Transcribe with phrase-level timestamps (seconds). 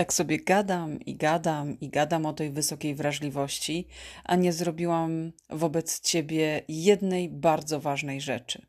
[0.00, 3.86] Tak sobie gadam i gadam i gadam o tej wysokiej wrażliwości,
[4.24, 8.66] a nie zrobiłam wobec ciebie jednej bardzo ważnej rzeczy.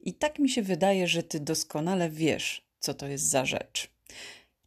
[0.00, 3.90] I tak mi się wydaje, że ty doskonale wiesz, co to jest za rzecz.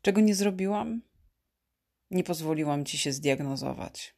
[0.01, 1.01] Czego nie zrobiłam?
[2.11, 4.15] Nie pozwoliłam ci się zdiagnozować.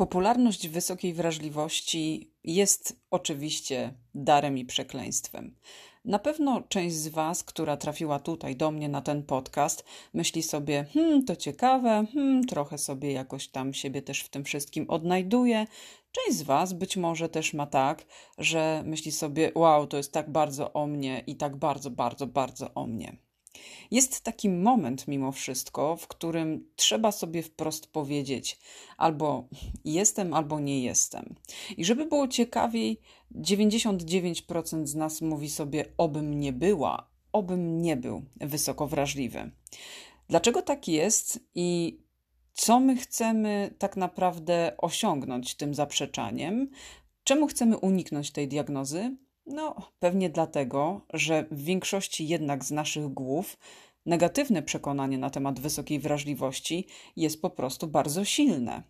[0.00, 5.56] Popularność wysokiej wrażliwości jest oczywiście darem i przekleństwem.
[6.04, 10.86] Na pewno część z Was, która trafiła tutaj do mnie na ten podcast, myśli sobie:
[10.94, 15.66] Hmm, to ciekawe, hmm, trochę sobie jakoś tam siebie też w tym wszystkim odnajduje.
[16.12, 18.04] Część z Was być może też ma tak,
[18.38, 22.74] że myśli sobie: Wow, to jest tak bardzo o mnie i tak bardzo, bardzo, bardzo
[22.74, 23.16] o mnie.
[23.90, 28.58] Jest taki moment mimo wszystko, w którym trzeba sobie wprost powiedzieć
[28.96, 29.48] albo
[29.84, 31.34] jestem, albo nie jestem.
[31.76, 33.00] I żeby było ciekawiej,
[33.34, 39.50] 99% z nas mówi sobie obym nie była, obym nie był wysoko wrażliwy.
[40.28, 41.98] Dlaczego tak jest i
[42.52, 46.70] co my chcemy tak naprawdę osiągnąć tym zaprzeczaniem?
[47.24, 49.16] Czemu chcemy uniknąć tej diagnozy?
[49.52, 53.58] No, pewnie dlatego, że w większości jednak z naszych głów
[54.06, 58.82] negatywne przekonanie na temat wysokiej wrażliwości jest po prostu bardzo silne.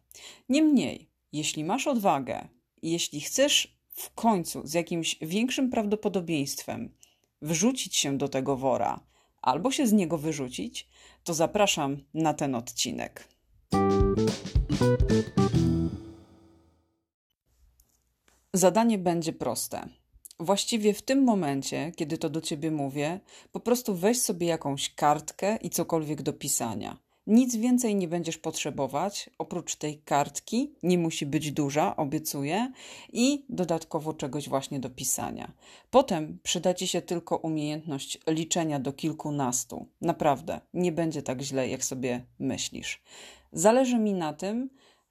[0.48, 2.48] Niemniej, jeśli masz odwagę
[2.82, 6.94] jeśli chcesz w końcu z jakimś większym prawdopodobieństwem
[7.42, 9.00] wrzucić się do tego wora
[9.42, 10.88] albo się z niego wyrzucić,
[11.24, 13.28] to zapraszam na ten odcinek.
[18.52, 19.88] Zadanie będzie proste
[20.40, 23.20] właściwie w tym momencie, kiedy to do ciebie mówię,
[23.52, 26.96] po prostu weź sobie jakąś kartkę i cokolwiek do pisania.
[27.26, 32.72] Nic więcej nie będziesz potrzebować, oprócz tej kartki, nie musi być duża, obiecuję,
[33.12, 35.52] i dodatkowo czegoś właśnie do pisania.
[35.90, 39.86] Potem przyda ci się tylko umiejętność liczenia do kilkunastu.
[40.00, 43.02] Naprawdę, nie będzie tak źle, jak sobie myślisz.
[43.52, 44.70] Zależy mi na tym,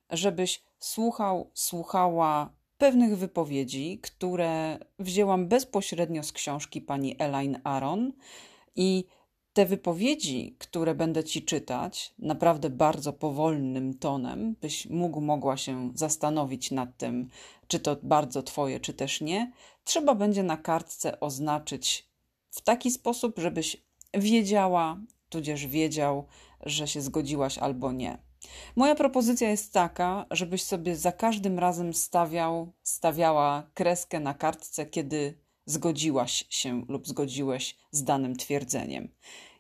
[0.10, 8.12] żebyś słuchał, słuchała pewnych wypowiedzi, które wzięłam bezpośrednio z książki pani Elaine Aron
[8.76, 9.06] i
[9.54, 16.72] te wypowiedzi, które będę ci czytać, naprawdę bardzo powolnym tonem, byś mógł, mogła się zastanowić
[16.72, 17.30] nad tym,
[17.68, 19.52] czy to bardzo twoje, czy też nie,
[19.84, 22.10] trzeba będzie na kartce oznaczyć
[22.52, 23.78] w taki sposób, żebyś
[24.14, 24.98] wiedziała,
[25.30, 26.28] tudzież wiedział,
[26.66, 28.29] że się zgodziłaś albo nie.
[28.76, 35.40] Moja propozycja jest taka, żebyś sobie za każdym razem stawiał, stawiała kreskę na kartce, kiedy
[35.66, 39.10] zgodziłaś się lub zgodziłeś z danym twierdzeniem.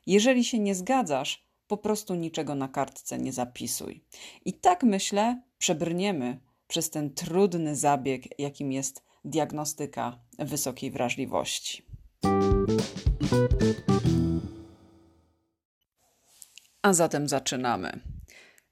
[0.06, 4.04] Jeżeli się nie zgadzasz, po prostu niczego na kartce nie zapisuj.
[4.46, 11.86] I tak myślę, przebrniemy przez ten trudny zabieg, jakim jest diagnostyka wysokiej wrażliwości.
[16.82, 18.19] A zatem zaczynamy.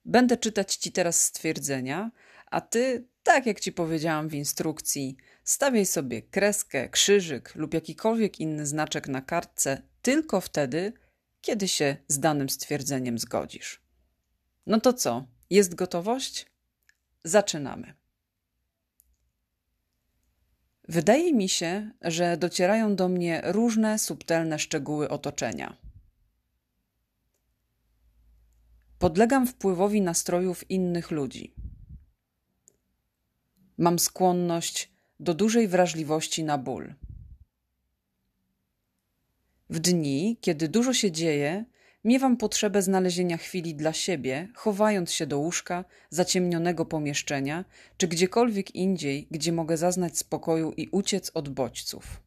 [0.08, 2.10] Będę czytać Ci teraz stwierdzenia,
[2.46, 8.66] a Ty, tak jak Ci powiedziałam w instrukcji, stawiaj sobie kreskę, krzyżyk lub jakikolwiek inny
[8.66, 10.92] znaczek na kartce tylko wtedy,
[11.40, 13.82] kiedy się z danym stwierdzeniem zgodzisz.
[14.66, 15.26] No to co?
[15.50, 16.46] Jest gotowość?
[17.24, 17.94] Zaczynamy.
[20.88, 25.87] Wydaje mi się, że docierają do mnie różne subtelne szczegóły otoczenia.
[28.98, 31.54] Podlegam wpływowi nastrojów innych ludzi.
[33.78, 36.94] Mam skłonność do dużej wrażliwości na ból.
[39.70, 41.64] W dni, kiedy dużo się dzieje,
[42.04, 47.64] miewam potrzebę znalezienia chwili dla siebie, chowając się do łóżka, zaciemnionego pomieszczenia,
[47.96, 52.22] czy gdziekolwiek indziej, gdzie mogę zaznać spokoju i uciec od bodźców.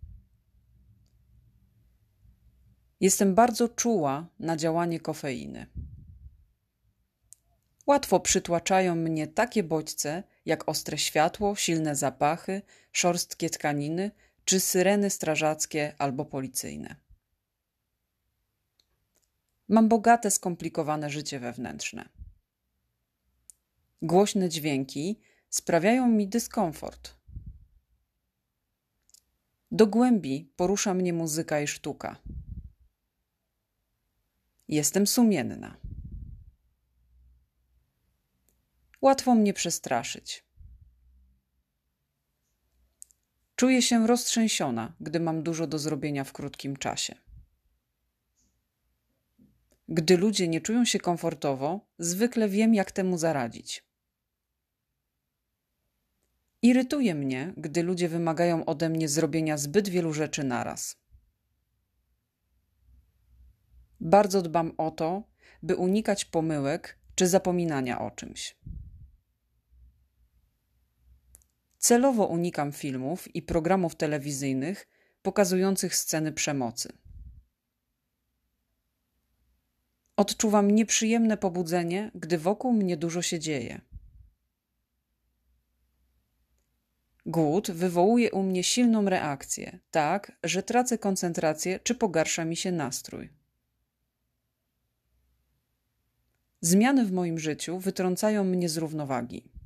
[3.00, 5.66] Jestem bardzo czuła na działanie kofeiny.
[7.92, 12.62] Łatwo przytłaczają mnie takie bodźce, jak ostre światło, silne zapachy,
[12.92, 14.12] szorstkie tkaniny
[14.46, 16.96] czy syreny strażackie albo policyjne.
[19.68, 22.10] Mam bogate, skomplikowane życie wewnętrzne.
[24.02, 27.16] Głośne dźwięki sprawiają mi dyskomfort.
[29.72, 32.16] Do głębi porusza mnie muzyka i sztuka.
[34.68, 35.91] Jestem sumienna.
[39.02, 40.46] Łatwo mnie przestraszyć.
[43.56, 47.16] Czuję się roztrzęsiona, gdy mam dużo do zrobienia w krótkim czasie.
[49.90, 53.86] Gdy ludzie nie czują się komfortowo, zwykle wiem, jak temu zaradzić.
[56.62, 60.98] Irytuje mnie, gdy ludzie wymagają ode mnie zrobienia zbyt wielu rzeczy naraz.
[64.00, 65.24] Bardzo dbam o to,
[65.64, 68.58] by unikać pomyłek czy zapominania o czymś.
[71.82, 74.88] Celowo unikam filmów i programów telewizyjnych
[75.22, 76.94] pokazujących sceny przemocy.
[80.16, 83.82] Odczuwam nieprzyjemne pobudzenie, gdy wokół mnie dużo się dzieje.
[87.26, 93.30] Głód wywołuje u mnie silną reakcję, tak, że tracę koncentrację czy pogarsza mi się nastrój.
[96.62, 99.61] Zmiany w moim życiu wytrącają mnie z równowagi.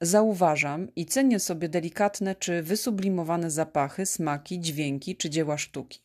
[0.00, 6.00] Zauważam i cenię sobie delikatne czy wysublimowane zapachy, smaki, dźwięki czy dzieła sztuki.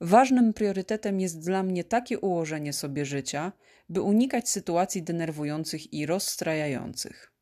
[0.00, 3.52] Ważnym priorytetem jest dla mnie takie ułożenie sobie życia,
[3.88, 7.32] by unikać sytuacji denerwujących i rozstrajających.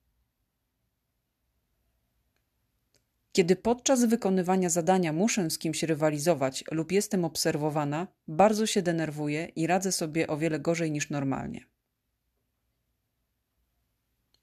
[3.32, 9.66] Kiedy podczas wykonywania zadania muszę z kimś rywalizować lub jestem obserwowana, bardzo się denerwuję i
[9.66, 11.77] radzę sobie o wiele gorzej niż normalnie.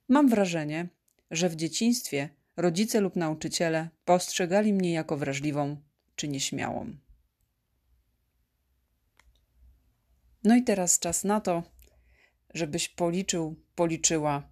[0.10, 0.88] Mam wrażenie,
[1.32, 5.78] że w dzieciństwie rodzice lub nauczyciele postrzegali mnie jako wrażliwą
[6.16, 6.98] czy nieśmiałą.
[10.44, 11.64] No i teraz czas na to,
[12.54, 14.50] żebyś policzył, policzyła,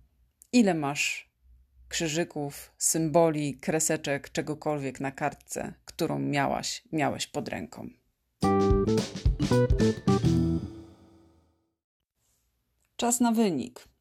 [0.51, 1.33] ile masz
[1.87, 7.89] krzyżyków, symboli, kreseczek, czegokolwiek na kartce, którą miałaś, miałeś pod ręką.
[12.95, 13.92] Czas na wynik.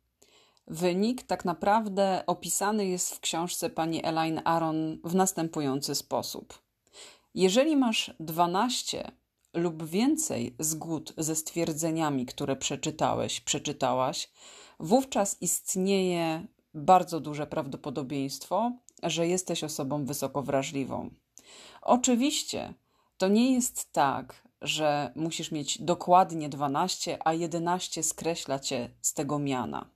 [0.73, 6.63] Wynik tak naprawdę opisany jest w książce pani Elaine Aron w następujący sposób.
[7.35, 9.13] Jeżeli masz 12
[9.55, 14.31] lub więcej zgód ze stwierdzeniami, które przeczytałeś, przeczytałaś,
[14.81, 18.73] wówczas istnieje bardzo duże prawdopodobieństwo,
[19.03, 21.11] że jesteś osobą wysoko wrażliwą.
[21.83, 22.75] Oczywiście
[23.19, 29.39] to nie jest tak, że musisz mieć dokładnie 12, a 11 skreśla cię z tego
[29.39, 29.87] miana.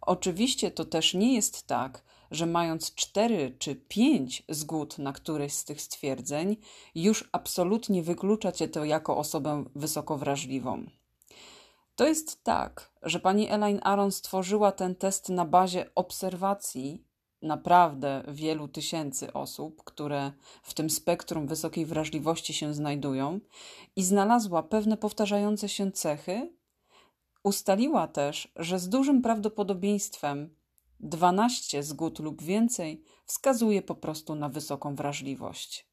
[0.00, 5.64] Oczywiście to też nie jest tak, że mając cztery czy pięć zgód na któreś z
[5.64, 6.56] tych stwierdzeń,
[6.94, 10.86] już absolutnie wyklucza cię to jako osobę wysoko wrażliwą.
[11.96, 17.04] To jest tak, że pani Elaine Aron stworzyła ten test na bazie obserwacji
[17.42, 20.32] naprawdę wielu tysięcy osób, które
[20.62, 23.40] w tym spektrum wysokiej wrażliwości się znajdują,
[23.96, 26.52] i znalazła pewne powtarzające się cechy.
[27.42, 30.54] Ustaliła też, że z dużym prawdopodobieństwem
[31.00, 35.86] 12 zgód lub więcej wskazuje po prostu na wysoką wrażliwość.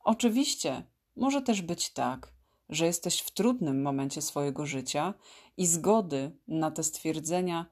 [0.00, 0.82] Oczywiście
[1.16, 2.32] może też być tak,
[2.68, 5.14] że jesteś w trudnym momencie swojego życia
[5.56, 7.66] i zgody na te stwierdzenia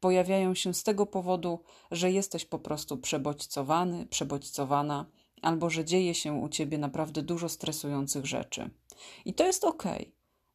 [0.00, 5.06] pojawiają się z tego powodu, że jesteś po prostu przebodźcowany, przebodźcowana,
[5.42, 8.70] albo że dzieje się u ciebie naprawdę dużo stresujących rzeczy.
[9.24, 9.82] I to jest ok.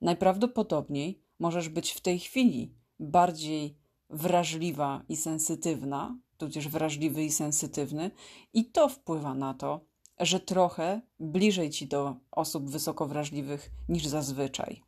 [0.01, 3.77] Najprawdopodobniej możesz być w tej chwili bardziej
[4.09, 8.11] wrażliwa i sensytywna, tudzież wrażliwy i sensytywny,
[8.53, 9.85] i to wpływa na to,
[10.19, 14.83] że trochę bliżej ci do osób wysoko wrażliwych niż zazwyczaj.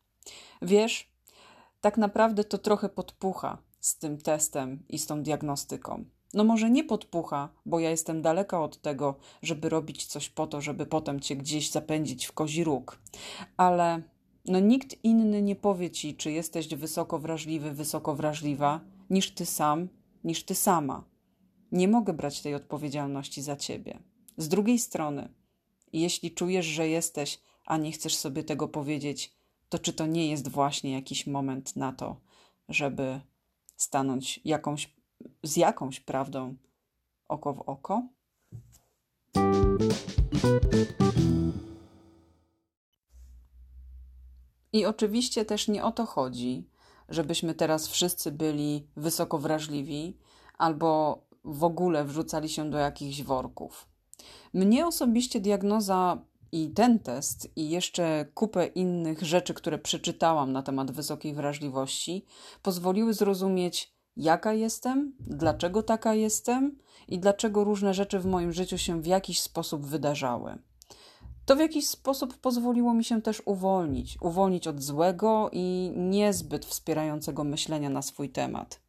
[0.62, 1.12] Wiesz,
[1.82, 6.06] tak naprawdę to trochę podpucha z tym testem i z tą diagnostyką.
[6.34, 10.62] No może nie podpucha, bo ja jestem daleka od tego, żeby robić coś po to,
[10.62, 13.00] żeby potem cię gdzieś zapędzić w kozi róg,
[13.58, 14.02] ale
[14.50, 19.88] no nikt inny nie powie ci, czy jesteś wysoko wrażliwy, wysoko wrażliwa, niż ty sam,
[20.24, 21.04] niż ty sama.
[21.72, 24.00] Nie mogę brać tej odpowiedzialności za ciebie.
[24.38, 25.30] Z drugiej strony,
[25.94, 29.34] jeśli czujesz, że jesteś, a nie chcesz sobie tego powiedzieć,
[29.70, 32.16] to czy to nie jest właśnie jakiś moment na to,
[32.70, 33.20] żeby
[33.78, 34.94] stanąć jakąś,
[35.44, 36.56] z jakąś prawdą
[37.28, 38.04] oko w oko?
[44.74, 46.68] I oczywiście też nie o to chodzi,
[47.10, 50.18] żebyśmy teraz wszyscy byli wysoko wrażliwi
[50.58, 53.88] albo w ogóle wrzucali się do jakichś worków.
[54.54, 56.18] Mnie osobiście diagnoza
[56.52, 62.26] i ten test, i jeszcze kupę innych rzeczy, które przeczytałam na temat wysokiej wrażliwości,
[62.62, 69.02] pozwoliły zrozumieć, jaka jestem, dlaczego taka jestem i dlaczego różne rzeczy w moim życiu się
[69.02, 70.58] w jakiś sposób wydarzały.
[71.50, 77.44] To w jakiś sposób pozwoliło mi się też uwolnić, uwolnić od złego i niezbyt wspierającego
[77.44, 78.82] myślenia na swój temat.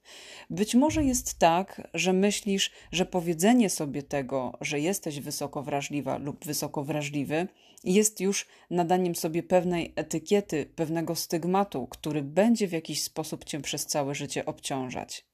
[0.50, 6.44] Być może jest tak, że myślisz, że powiedzenie sobie tego, że jesteś wysoko wrażliwa lub
[6.44, 7.48] wysoko wrażliwy,
[7.84, 13.86] jest już nadaniem sobie pewnej etykiety, pewnego stygmatu, który będzie w jakiś sposób cię przez
[13.86, 15.26] całe życie obciążać.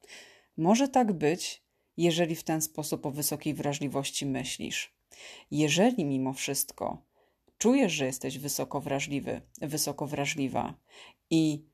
[0.56, 1.62] Może tak być,
[1.97, 4.97] jeżeli w ten sposób o wysokiej wrażliwości myślisz.
[5.50, 7.06] Jeżeli mimo wszystko
[7.58, 10.75] czujesz, że jesteś wysoko wrażliwy, wysoko wrażliwa
[11.30, 11.64] i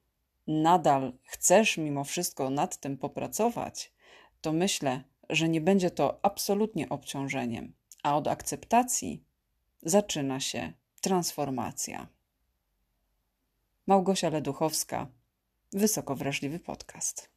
[0.47, 3.93] nadal chcesz mimo wszystko nad tym popracować,
[4.41, 7.73] to myślę, że nie będzie to absolutnie obciążeniem,
[8.03, 9.25] a od akceptacji
[9.83, 12.09] zaczyna się transformacja.
[13.87, 15.07] Małgosia Leduchowska,
[15.73, 17.31] Wysoko Wrażliwy Podcast.